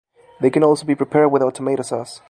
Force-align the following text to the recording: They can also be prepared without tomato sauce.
They 0.39 0.49
can 0.49 0.63
also 0.63 0.83
be 0.83 0.95
prepared 0.95 1.31
without 1.31 1.53
tomato 1.53 1.83
sauce. 1.83 2.19